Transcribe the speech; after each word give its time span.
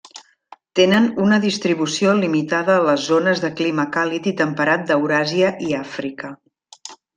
Tenen 0.77 1.03
una 1.25 1.37
distribució 1.43 2.13
limitada 2.21 2.73
a 2.77 2.87
les 2.87 3.05
zones 3.11 3.43
de 3.45 3.53
clima 3.61 3.87
càlid 3.99 4.31
i 4.33 4.35
temperat 4.41 4.89
d'Euràsia 4.89 5.55
i 5.69 5.73
Àfrica. 5.85 6.35